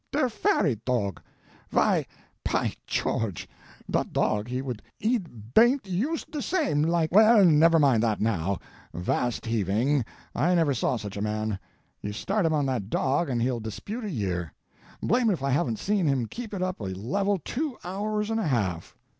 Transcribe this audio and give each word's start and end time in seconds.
—der 0.11 0.29
fery 0.29 0.81
dog. 0.83 1.21
Wy, 1.71 2.07
py 2.43 2.73
Chorge, 2.87 3.45
dot 3.87 4.11
dog 4.11 4.47
he 4.47 4.59
would 4.59 4.81
eat 4.99 5.53
baint 5.53 5.85
yoost 5.85 6.31
de 6.31 6.41
same 6.41 6.81
like—" 6.81 7.11
"Well, 7.11 7.45
never 7.45 7.77
mind 7.77 8.01
that, 8.01 8.19
now—'vast 8.19 9.45
heaving—I 9.45 10.55
never 10.55 10.73
saw 10.73 10.97
such 10.97 11.17
a 11.17 11.21
man. 11.21 11.59
You 12.01 12.13
start 12.13 12.47
him 12.47 12.53
on 12.53 12.65
that 12.65 12.89
dog 12.89 13.29
and 13.29 13.43
he'll 13.43 13.59
dispute 13.59 14.03
a 14.03 14.09
year. 14.09 14.51
Blamed 15.03 15.29
if 15.33 15.43
I 15.43 15.51
haven't 15.51 15.77
seen 15.77 16.07
him 16.07 16.25
keep 16.25 16.51
it 16.55 16.63
up 16.63 16.79
a 16.79 16.85
level 16.85 17.37
two 17.37 17.77
hours 17.83 18.31
and 18.31 18.39
a 18.39 18.47
half." 18.47 18.97